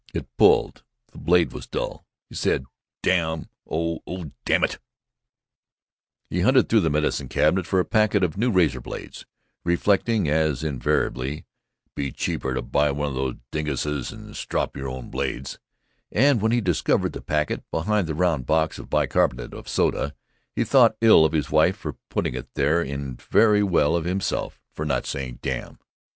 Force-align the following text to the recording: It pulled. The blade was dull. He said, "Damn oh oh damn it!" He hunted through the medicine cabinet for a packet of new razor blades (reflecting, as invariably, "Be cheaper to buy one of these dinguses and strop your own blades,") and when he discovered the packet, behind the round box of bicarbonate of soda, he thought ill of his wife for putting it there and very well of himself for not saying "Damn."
It 0.15 0.35
pulled. 0.35 0.81
The 1.11 1.19
blade 1.19 1.53
was 1.53 1.67
dull. 1.67 2.07
He 2.27 2.33
said, 2.33 2.65
"Damn 3.03 3.49
oh 3.69 3.99
oh 4.07 4.31
damn 4.45 4.63
it!" 4.63 4.79
He 6.27 6.41
hunted 6.41 6.67
through 6.67 6.79
the 6.79 6.89
medicine 6.89 7.27
cabinet 7.29 7.67
for 7.67 7.79
a 7.79 7.85
packet 7.85 8.23
of 8.23 8.35
new 8.35 8.49
razor 8.49 8.81
blades 8.81 9.27
(reflecting, 9.63 10.27
as 10.27 10.63
invariably, 10.63 11.45
"Be 11.93 12.11
cheaper 12.11 12.55
to 12.55 12.63
buy 12.63 12.89
one 12.89 13.15
of 13.15 13.15
these 13.15 13.35
dinguses 13.51 14.11
and 14.11 14.35
strop 14.35 14.75
your 14.75 14.87
own 14.87 15.11
blades,") 15.11 15.59
and 16.11 16.41
when 16.41 16.51
he 16.51 16.61
discovered 16.61 17.13
the 17.13 17.21
packet, 17.21 17.63
behind 17.69 18.07
the 18.07 18.15
round 18.15 18.47
box 18.47 18.79
of 18.79 18.89
bicarbonate 18.89 19.53
of 19.53 19.69
soda, 19.69 20.15
he 20.55 20.63
thought 20.63 20.97
ill 21.01 21.25
of 21.25 21.33
his 21.33 21.51
wife 21.51 21.77
for 21.77 21.97
putting 22.09 22.33
it 22.33 22.49
there 22.55 22.81
and 22.81 23.21
very 23.21 23.61
well 23.61 23.95
of 23.95 24.05
himself 24.05 24.59
for 24.73 24.83
not 24.83 25.05
saying 25.05 25.37
"Damn." 25.43 25.77